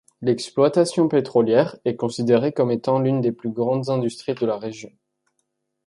[0.23, 4.91] L'exploitation pétrolière est considérée comme étant l'une des plus grandes industries de la région.